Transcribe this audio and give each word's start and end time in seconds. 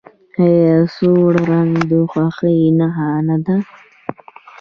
آیا 0.45 0.77
سور 0.95 1.33
رنګ 1.49 1.73
د 1.89 1.91
خوښۍ 2.11 2.61
نښه 2.77 3.09
نه 3.27 3.37
ده؟ 3.45 3.55